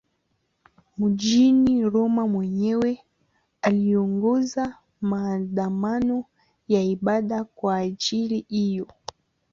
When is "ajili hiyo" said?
7.77-8.87